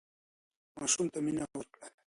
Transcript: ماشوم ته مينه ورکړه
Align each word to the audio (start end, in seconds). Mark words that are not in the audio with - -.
ماشوم 0.79 1.07
ته 1.13 1.19
مينه 1.25 1.43
ورکړه 1.57 1.87